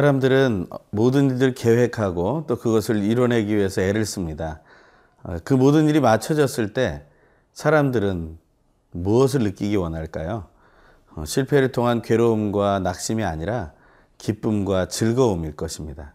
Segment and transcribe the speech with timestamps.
[0.00, 4.60] 사람들은 모든 일을 계획하고 또 그것을 이뤄내기 위해서 애를 씁니다.
[5.22, 7.04] 어, 그 모든 일이 맞춰졌을 때
[7.52, 8.38] 사람들은
[8.92, 10.46] 무엇을 느끼기 원할까요?
[11.14, 13.72] 어, 실패를 통한 괴로움과 낙심이 아니라
[14.16, 16.14] 기쁨과 즐거움일 것입니다.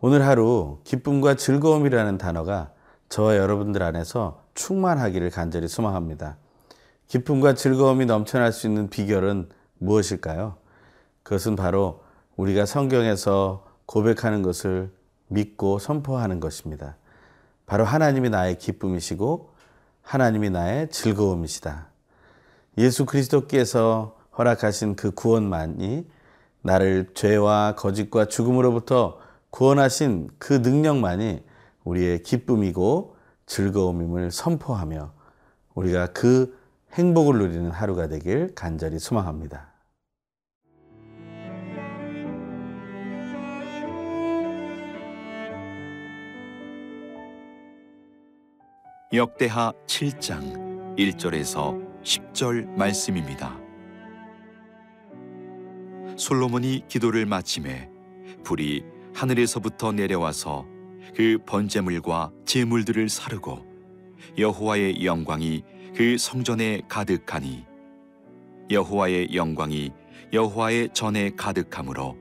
[0.00, 2.72] 오늘 하루 기쁨과 즐거움이라는 단어가
[3.08, 6.36] 저와 여러분들 안에서 충만하기를 간절히 소망합니다.
[7.06, 9.48] 기쁨과 즐거움이 넘쳐날 수 있는 비결은
[9.78, 10.56] 무엇일까요?
[11.22, 12.06] 그것은 바로
[12.38, 14.90] 우리가 성경에서 고백하는 것을
[15.26, 16.96] 믿고 선포하는 것입니다.
[17.66, 19.50] 바로 하나님이 나의 기쁨이시고
[20.02, 21.88] 하나님이 나의 즐거움이시다.
[22.78, 26.08] 예수 그리스도께서 허락하신 그 구원만이
[26.62, 29.18] 나를 죄와 거짓과 죽음으로부터
[29.50, 31.42] 구원하신 그 능력만이
[31.82, 35.12] 우리의 기쁨이고 즐거움임을 선포하며
[35.74, 36.56] 우리가 그
[36.92, 39.67] 행복을 누리는 하루가 되길 간절히 소망합니다.
[49.14, 53.58] 역대하 7장 1절에서 10절 말씀입니다.
[56.18, 57.88] 솔로몬이 기도를 마침에
[58.44, 60.66] 불이 하늘에서부터 내려와서
[61.16, 63.64] 그 번제물과 제물들을 사르고
[64.36, 65.62] 여호와의 영광이
[65.96, 67.64] 그 성전에 가득하니
[68.70, 69.90] 여호와의 영광이
[70.34, 72.14] 여호와의 전에 가득하므로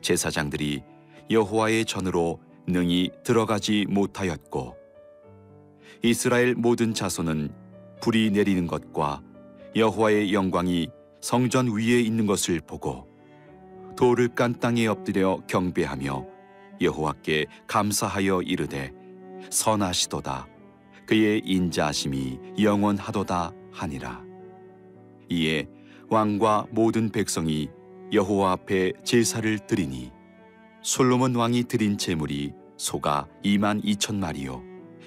[0.00, 0.84] 제사장들이
[1.28, 4.79] 여호와의 전으로 능히 들어가지 못하였고
[6.02, 7.50] 이스라엘 모든 자손은
[8.00, 9.22] 불이 내리는 것과
[9.76, 10.88] 여호와의 영광이
[11.20, 13.06] 성전 위에 있는 것을 보고
[13.96, 16.26] 돌을 깐 땅에 엎드려 경배하며
[16.80, 18.92] 여호와께 감사하여 이르되
[19.50, 20.48] 선하시도다.
[21.06, 24.24] 그의 인자하심이 영원하도다 하니라.
[25.28, 25.68] 이에
[26.08, 27.68] 왕과 모든 백성이
[28.10, 30.12] 여호와 앞에 제사를 드리니
[30.82, 34.62] 솔로몬 왕이 드린 제물이 소가 2만 2천 마리요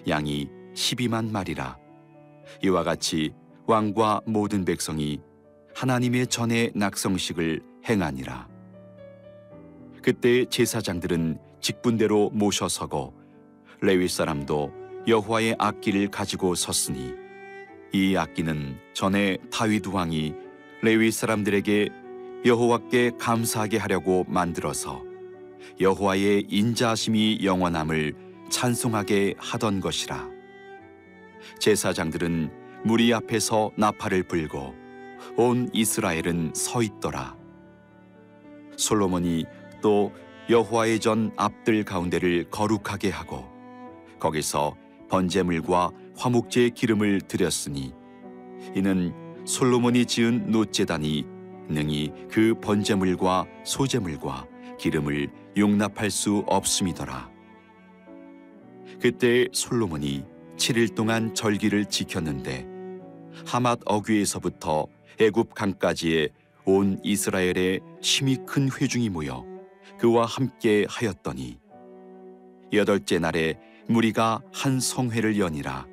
[0.07, 1.77] 양이 12만 마리라.
[2.63, 3.33] 이와 같이
[3.65, 5.19] 왕과 모든 백성이
[5.75, 8.47] 하나님의 전에 낙성식을 행하니라.
[10.01, 13.13] 그때 제사장들은 직분대로 모셔 서고
[13.81, 14.71] 레위 사람도
[15.07, 17.13] 여호와의 악기를 가지고 섰으니
[17.93, 20.33] 이 악기는 전에 다윗 왕이
[20.81, 21.89] 레위 사람들에게
[22.45, 25.01] 여호와께 감사하게 하려고 만들어서
[25.79, 28.15] 여호와의 인자하심이 영원함을
[28.49, 30.32] 찬송하게 하던 것이라
[31.59, 34.73] 제사장들은 무리 앞에서 나팔을 불고
[35.37, 37.37] 온 이스라엘은 서 있더라
[38.75, 39.45] 솔로몬이
[39.81, 40.11] 또
[40.49, 43.45] 여호와의 전 앞들 가운데를 거룩하게 하고
[44.19, 44.75] 거기서
[45.09, 47.93] 번제물과 화목제 기름을 드렸으니
[48.75, 49.13] 이는
[49.45, 51.25] 솔로몬이 지은 노제단이
[51.69, 54.47] 능히 그 번제물과 소제물과
[54.79, 57.29] 기름을 용납할 수 없음이더라.
[59.01, 60.23] 그때 솔로몬이
[60.57, 62.65] 7일 동안 절기를 지켰는데
[63.45, 64.87] 하맛 어귀에서부터
[65.19, 66.29] 애굽 강까지의
[66.65, 69.45] 온 이스라엘에 심히 큰 회중이 모여
[69.99, 71.57] 그와 함께 하였더니
[72.71, 75.87] 여덟째 날에 무리가 한 성회를 연이라.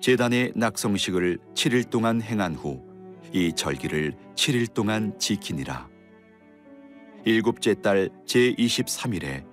[0.00, 2.94] 제단의 낙성식을 7일 동안 행한 후
[3.34, 5.88] 이 절기를 7일 동안 지키니라.
[7.24, 9.44] 일곱째 달 제23일에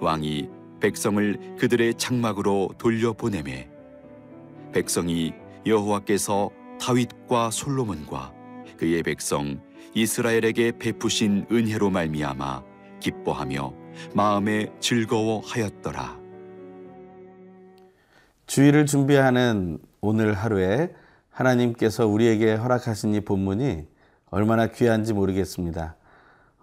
[0.00, 0.48] 왕이
[0.80, 3.68] 백성을 그들의 장막으로 돌려보내매
[4.72, 5.32] 백성이
[5.64, 6.50] 여호와께서
[6.80, 8.32] 다윗과 솔로몬과
[8.76, 9.60] 그의 백성
[9.94, 12.62] 이스라엘에게 베푸신 은혜로 말미암아
[13.00, 13.72] 기뻐하며
[14.14, 16.20] 마음에 즐거워하였더라.
[18.46, 20.92] 주일을 준비하는 오늘 하루에
[21.30, 23.86] 하나님께서 우리에게 허락하신 이 본문이
[24.30, 25.96] 얼마나 귀한지 모르겠습니다.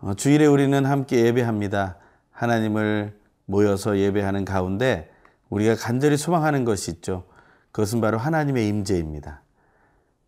[0.01, 1.97] 어, 주일에 우리는 함께 예배합니다.
[2.31, 5.11] 하나님을 모여서 예배하는 가운데
[5.49, 7.25] 우리가 간절히 소망하는 것이 있죠.
[7.71, 9.41] 그것은 바로 하나님의 임재입니다.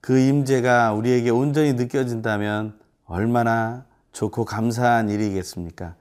[0.02, 5.96] 그 임재가 우리에게 온전히 느껴진다면 얼마나 좋고 감사한 일이겠습니까?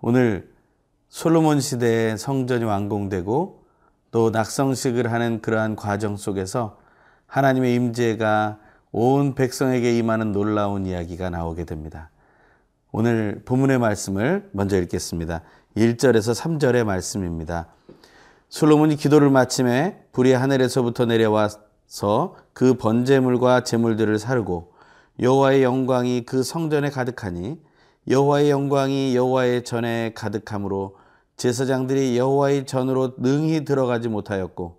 [0.00, 0.50] 오늘
[1.08, 3.64] 솔로몬 시대에 성전이 완공되고
[4.10, 6.78] 또 낙성식을 하는 그러한 과정 속에서
[7.26, 8.58] 하나님의 임재가
[8.92, 12.10] 온 백성에게 임하는 놀라운 이야기가 나오게 됩니다.
[12.92, 15.42] 오늘 본문의 말씀을 먼저 읽겠습니다.
[15.76, 17.68] 1절에서 3절의 말씀입니다.
[18.48, 24.72] 솔로몬이 기도를 마침에 불이 하늘에서부터 내려와서 그 번제물과 제물들을 사르고
[25.20, 27.60] 여호와의 영광이 그 성전에 가득하니
[28.08, 30.96] 여호와의 영광이 여호와의 전에 가득함으로
[31.36, 34.78] 제사장들이 여호와의 전으로 능히 들어가지 못하였고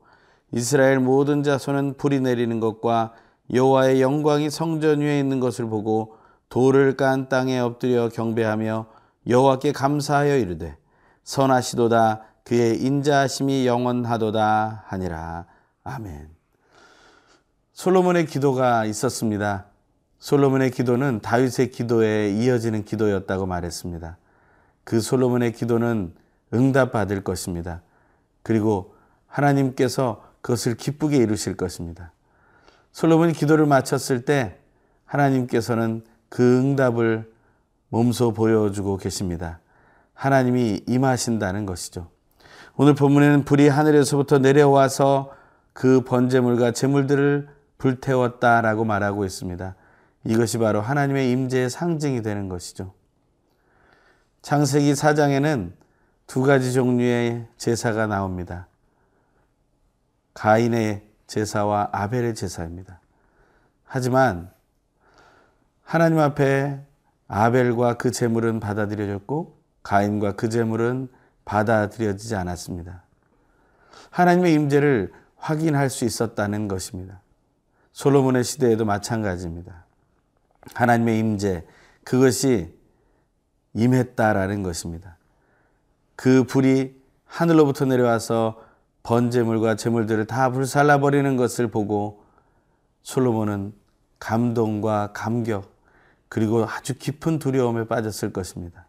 [0.51, 3.13] 이스라엘 모든 자손은 불이 내리는 것과
[3.53, 6.17] 여호와의 영광이 성전 위에 있는 것을 보고
[6.49, 8.87] 돌을 깐 땅에 엎드려 경배하며
[9.27, 10.80] 여호와께 감사하여 이르되
[11.23, 15.45] 선하시도다 그의 인자하심이 영원하도다 하니라.
[15.83, 16.29] 아멘.
[17.73, 19.65] 솔로몬의 기도가 있었습니다.
[20.19, 24.17] 솔로몬의 기도는 다윗의 기도에 이어지는 기도였다고 말했습니다.
[24.83, 26.13] 그 솔로몬의 기도는
[26.53, 27.81] 응답받을 것입니다.
[28.43, 28.95] 그리고
[29.27, 32.11] 하나님께서 그것을 기쁘게 이루실 것입니다.
[32.91, 34.57] 솔로몬이 기도를 마쳤을 때
[35.05, 37.31] 하나님께서는 그 응답을
[37.89, 39.59] 몸소 보여주고 계십니다.
[40.21, 42.07] 하나님이 임하신다는 것이죠.
[42.77, 45.31] 오늘 본문에는 불이 하늘에서부터 내려와서
[45.73, 49.73] 그 번제물과 제물들을 불태웠다라고 말하고 있습니다.
[50.25, 52.93] 이것이 바로 하나님의 임재의 상징이 되는 것이죠.
[54.43, 55.71] 창세기 4장에는
[56.27, 58.67] 두 가지 종류의 제사가 나옵니다.
[60.35, 62.99] 가인의 제사와 아벨의 제사입니다.
[63.85, 64.51] 하지만
[65.83, 66.79] 하나님 앞에
[67.27, 71.09] 아벨과 그 제물은 받아들여졌고 가인과 그 제물은
[71.45, 73.03] 받아들여지지 않았습니다.
[74.09, 77.21] 하나님의 임재를 확인할 수 있었다는 것입니다.
[77.93, 79.85] 솔로몬의 시대에도 마찬가지입니다.
[80.73, 81.65] 하나님의 임재
[82.03, 82.73] 그것이
[83.73, 85.17] 임했다라는 것입니다.
[86.15, 88.61] 그 불이 하늘로부터 내려와서
[89.03, 92.23] 번제물과 제물들을 다 불살라 버리는 것을 보고
[93.01, 93.73] 솔로몬은
[94.19, 95.73] 감동과 감격
[96.29, 98.85] 그리고 아주 깊은 두려움에 빠졌을 것입니다.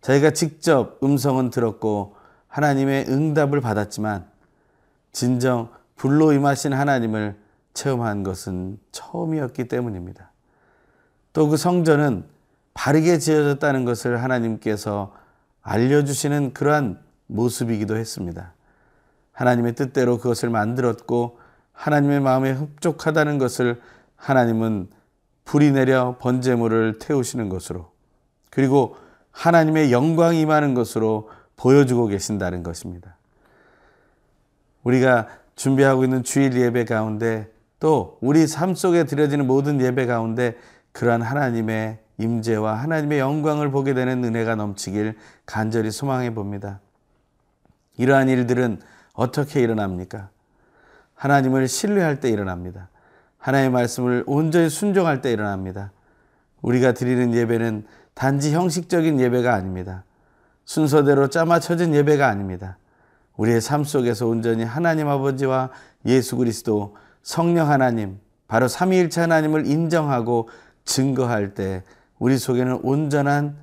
[0.00, 2.16] 자기가 직접 음성은 들었고
[2.48, 4.26] 하나님의 응답을 받았지만
[5.12, 7.36] 진정 불로 임하신 하나님을
[7.74, 10.30] 체험한 것은 처음이었기 때문입니다.
[11.32, 12.24] 또 그 성전은
[12.72, 15.12] 바르게 지어졌다는 것을 하나님께서
[15.62, 18.52] 알려주시는 그러한 모습이기도 했습니다.
[19.32, 21.38] 하나님의 뜻대로 그것을 만들었고
[21.72, 23.80] 하나님의 마음에 흡족하다는 것을
[24.16, 24.88] 하나님은
[25.44, 27.90] 불이 내려 번제물을 태우시는 것으로
[28.50, 28.96] 그리고
[29.36, 33.16] 하나님의 영광이 임하는 것으로 보여주고 계신다는 것입니다.
[34.82, 40.56] 우리가 준비하고 있는 주일 예배 가운데 또 우리 삶 속에 드려지는 모든 예배 가운데
[40.92, 46.80] 그러한 하나님의 임재와 하나님의 영광을 보게 되는 은혜가 넘치길 간절히 소망해 봅니다.
[47.98, 48.80] 이러한 일들은
[49.12, 50.30] 어떻게 일어납니까?
[51.14, 52.88] 하나님을 신뢰할 때 일어납니다.
[53.38, 55.92] 하나님의 말씀을 온전히 순종할 때 일어납니다.
[56.66, 57.84] 우리가 드리는 예배는
[58.14, 60.04] 단지 형식적인 예배가 아닙니다.
[60.64, 62.76] 순서대로 짜맞춰진 예배가 아닙니다.
[63.36, 65.70] 우리의 삶 속에서 온전히 하나님 아버지와
[66.06, 68.18] 예수 그리스도 성령 하나님,
[68.48, 70.48] 바로 삼위일체 하나님을 인정하고
[70.84, 71.84] 증거할 때
[72.18, 73.56] 우리 속에는 온전한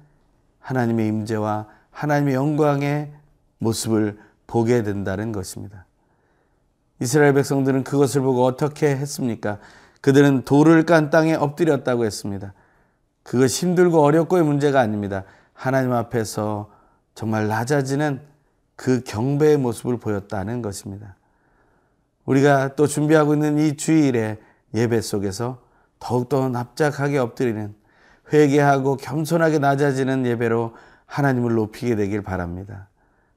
[0.59, 3.11] 하나님의 임재와 하나님의 영광의
[3.57, 4.17] 모습을
[4.47, 5.85] 보게 된다는 것입니다.
[7.01, 9.59] 이스라엘 백성들은 그것을 보고 어떻게 했습니까?
[9.99, 12.53] 그들은 돌을 깐 땅에 엎드렸다고 했습니다.
[13.23, 15.23] 그것 힘들고 어렵고의 문제가 아닙니다.
[15.53, 16.69] 하나님 앞에서
[17.15, 18.21] 정말 낮아지는
[18.75, 21.15] 그 경배의 모습을 보였다는 것입니다.
[22.25, 24.39] 우리가 또 준비하고 있는 이 주일의
[24.73, 25.61] 예배 속에서
[25.99, 27.73] 더욱더 납작하게 엎드리는
[28.31, 30.75] 회개하고 겸손하게 낮아지는 예배로
[31.05, 32.89] 하나님을 높이게 되길 바랍니다.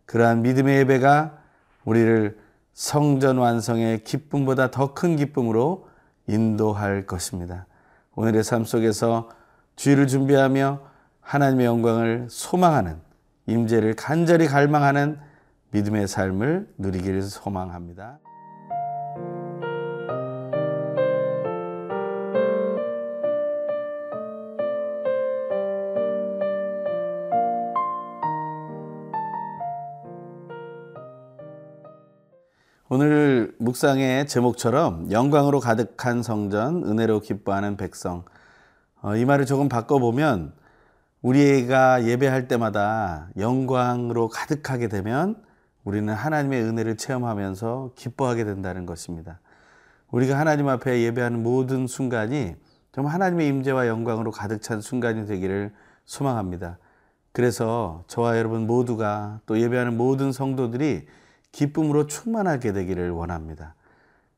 [0.06, 1.38] 그러한 믿음의 예배가
[1.84, 2.38] 우리를
[2.72, 5.88] 성전 완성의 기쁨보다 더 큰 기쁨으로
[6.26, 7.66] 인도할 것입니다.
[8.14, 9.30] 오늘의 삶 속에서
[9.76, 10.80] 주의를 준비하며
[11.20, 12.96] 하나님의 영광을 소망하는
[13.46, 15.18] 임재를 간절히 갈망하는
[15.70, 18.18] 믿음의 삶을 누리기를 소망합니다.
[32.88, 38.24] 오늘 묵상의 제목처럼 영광으로 가득한 성전, 은혜로 기뻐하는 백성.
[39.06, 40.52] 어, 이 말을 조금 바꿔보면
[41.22, 45.40] 우리가 예배할 때마다 영광으로 가득하게 되면
[45.84, 49.38] 우리는 하나님의 은혜를 체험하면서 기뻐하게 된다는 것입니다.
[50.10, 52.56] 우리가 하나님 앞에 예배하는 모든 순간이
[52.90, 55.72] 정말 하나님의 임재와 영광으로 가득 찬 순간이 되기를
[56.04, 56.78] 소망합니다.
[57.30, 61.06] 그래서 저와 여러분 모두가 또 예배하는 모든 성도들이
[61.52, 63.76] 기쁨으로 충만하게 되기를 원합니다.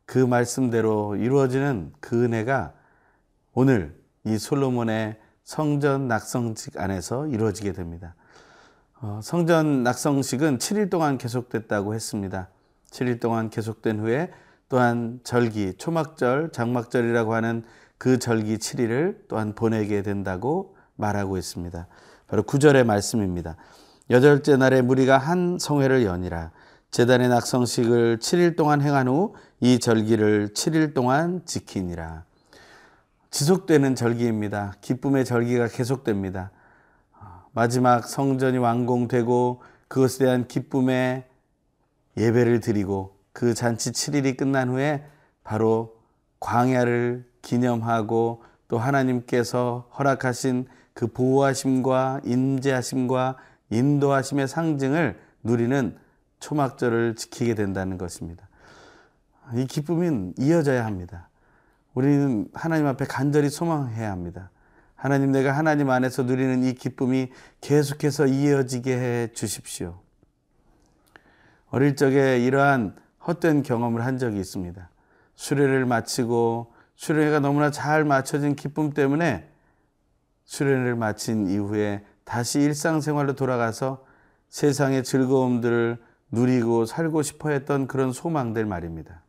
[0.05, 2.75] 그 말씀대로 이루어지는 그 은혜가
[3.55, 3.97] 오늘
[4.29, 8.15] 이 솔로몬의 성전 낙성식 안에서 이루어지게 됩니다.
[9.01, 12.49] 어, 성전 낙성식은 7일 동안 계속됐다고 했습니다.
[12.91, 14.31] 7일 동안 계속된 후에
[14.69, 17.65] 또한 절기, 초막절, 장막절이라고 하는
[17.97, 21.87] 그 절기 7일을 또한 보내게 된다고 말하고 있습니다.
[22.27, 23.57] 바로 9절의 말씀입니다.
[24.11, 26.51] 여덟째 날에 무리가 한 성회를 연이라.
[26.91, 32.25] 제단의 낙성식을 7일 동안 행한 후 이 절기를 7일 동안 지키니라.
[33.31, 34.75] 지속되는 절기입니다.
[34.81, 36.51] 기쁨의 절기가 계속됩니다.
[37.53, 41.25] 마지막 성전이 완공되고 그것에 대한 기쁨의
[42.17, 45.05] 예배를 드리고 그 잔치 7일이 끝난 후에
[45.45, 45.97] 바로
[46.41, 53.37] 광야를 기념하고 또 하나님께서 허락하신 그 보호하심과 임재하심과
[53.71, 55.97] 인도하심의 상징을 누리는
[56.41, 58.49] 초막절을 지키게 된다는 것입니다.
[59.55, 61.29] 이 기쁨은 이어져야 합니다.
[61.99, 64.53] 우리는 하나님 앞에 간절히 소망해야 합니다.
[64.95, 67.29] 하나님 내가 하나님 안에서 누리는 이 기쁨이
[67.61, 69.99] 계속해서 이어지게 해 주십시오.
[71.71, 72.95] 어릴 적에 이러한
[73.27, 74.89] 헛된 경험을 한 적이 있습니다.
[75.35, 79.51] 수련을 마치고 수련회가 너무나 잘 맞춰진 기쁨 때문에
[80.45, 84.05] 수련을 마친 이후에 다시 일상생활로 돌아가서
[84.51, 86.01] 세상의 즐거움들을
[86.31, 89.25] 누리고 살고 싶어 했던 그런 소망들 말입니다.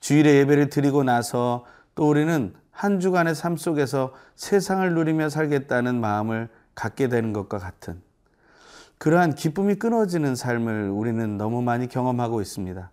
[0.00, 1.64] 주일에 예배를 드리고 나서
[1.94, 8.00] 또 우리는 한 주간의 삶 속에서 세상을 누리며 살겠다는 마음을 갖게 되는 것과 같은
[8.98, 12.90] 그러한 기쁨이 끊어지는 삶을 우리는 너무 많이 경험하고 있습니다.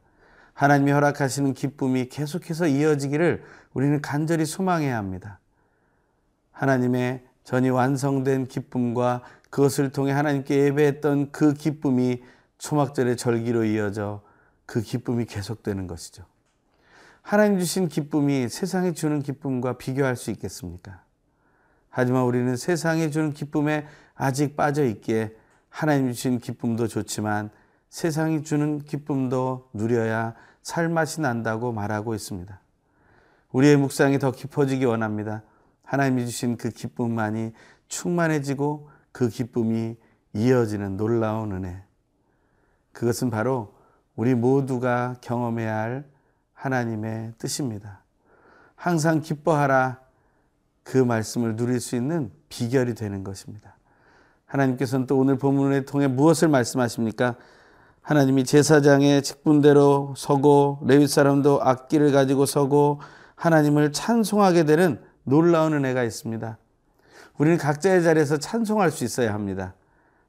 [0.54, 3.44] 하나님이 허락하시는 기쁨이 계속해서 이어지기를
[3.74, 5.40] 우리는 간절히 소망해야 합니다.
[6.52, 12.24] 하나님의 전이 완성된 기쁨과 그것을 통해 하나님께 예배했던 그 기쁨이
[12.58, 14.22] 초막절의 절기로 이어져
[14.66, 16.26] 그 기쁨이 계속되는 것이죠.
[17.26, 21.02] 하나님 주신 기쁨이 세상이 주는 기쁨과 비교할 수 있겠습니까?
[21.90, 25.34] 하지만 우리는 세상이 주는 기쁨에 아직 빠져 있기에
[25.68, 27.50] 하나님 주신 기쁨도 좋지만
[27.90, 32.62] 세상이 주는 기쁨도 누려야 살맛이 난다고 말하고 있습니다.
[33.54, 35.42] 우리의 묵상이 더 깊어지기 원합니다.
[35.82, 37.54] 하나님이 주신 그 기쁨만이
[37.88, 39.96] 충만해지고 그 기쁨이
[40.34, 41.82] 이어지는 놀라운 은혜.
[42.92, 43.74] 그것은 바로
[44.16, 46.15] 우리 모두가 경험해야 할
[46.66, 48.02] 하나님의 뜻입니다.
[48.76, 50.00] 항상 기뻐하라
[50.84, 53.76] 그 말씀을 누릴 수 있는 비결이 되는 것입니다.
[54.48, 57.36] 하나님께서는 또 오늘 본문을 통해 무엇을 말씀하십니까?
[58.02, 63.00] 하나님이 제사장의 직분대로 서고 레위 사람도 악기를 가지고 서고
[63.36, 66.58] 하나님을 찬송하게 되는 놀라운 은혜가 있습니다.
[67.38, 69.76] 우리는 각자의 자리에서 찬송할 수 있어야 합니다.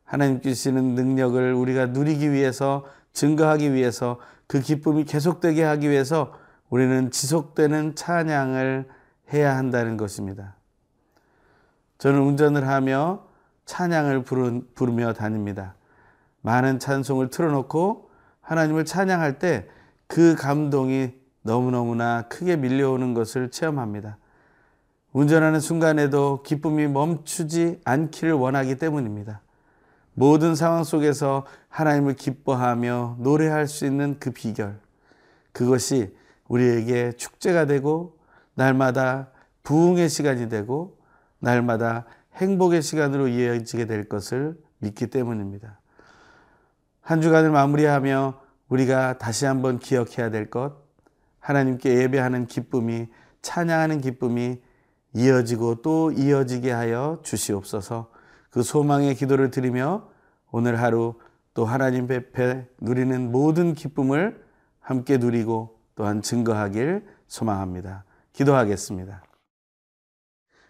[0.04, 2.84] 하나님 주시는 능력을 우리가 누리기 위해서
[3.16, 6.32] 증거하기 위해서 그 기쁨이 계속되게 하기 위해서
[6.70, 8.88] 우리는 지속되는 찬양을
[9.32, 10.54] 해야 한다는 것입니다.
[11.98, 13.26] 저는 운전을 하며
[13.64, 15.74] 찬양을 부르며 다닙니다.
[16.42, 19.68] 많은 찬송을 틀어놓고 하나님을 찬양할 때
[20.06, 24.18] 그 감동이 너무너무나 크게 밀려오는 것을 체험합니다.
[25.12, 29.40] 운전하는 순간에도 기쁨이 멈추지 않기를 원하기 때문입니다.
[30.18, 34.80] 모든 상황 속에서 하나님을 기뻐하며 노래할 수 있는 그 비결.
[35.52, 36.16] 그것이
[36.48, 38.16] 우리에게 축제가 되고
[38.54, 39.28] 날마다
[39.62, 40.96] 부흥의 시간이 되고
[41.38, 42.06] 날마다
[42.36, 45.80] 행복의 시간으로 이어지게 될 것을 믿기 때문입니다.
[47.02, 50.76] 한 주간을 마무리하며 우리가 다시 한번 기억해야 될 것,
[51.40, 53.06] 하나님께 예배하는 기쁨이,
[53.42, 54.62] 찬양하는 기쁨이
[55.12, 58.15] 이어지고 또 이어지게 하여 주시옵소서.
[58.56, 60.08] 그 소망의 기도를 드리며
[60.50, 61.16] 오늘 하루
[61.52, 64.42] 또 하나님 뵙에 누리는 모든 기쁨을
[64.80, 68.06] 함께 누리고 또한 증거하길 소망합니다.
[68.32, 69.22] 기도하겠습니다.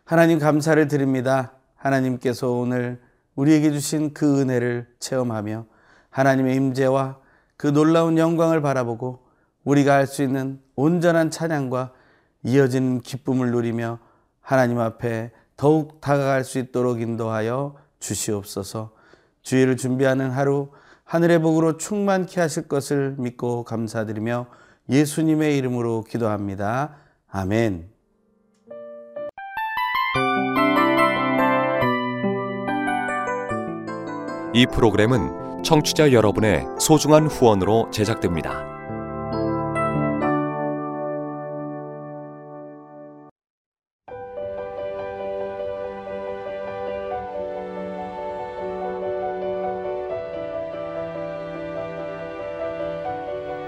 [0.04, 1.52] 하나님 감사를 드립니다.
[1.76, 3.00] 하나님께서 오늘
[3.36, 5.66] 우리에게 주신 그 은혜를 체험하며
[6.10, 7.20] 하나님의 임재와
[7.56, 9.28] 그 놀라운 영광을 바라보고
[9.62, 11.92] 우리가 할 수 있는 온전한 찬양과
[12.42, 14.00] 이어지는 기쁨을 누리며
[14.40, 18.92] 하나님 앞에 더욱 다가갈 수 있도록 인도하여 주시옵소서.
[19.42, 20.70] 주의를 준비하는 하루
[21.04, 24.46] 하늘의 복으로 충만케 하실 것을 믿고 감사드리며
[24.90, 26.96] 예수님의 이름으로 기도합니다.
[27.30, 27.88] 아멘.
[34.52, 38.75] 이 프로그램은 청취자 여러분의 소중한 후원으로 제작됩니다.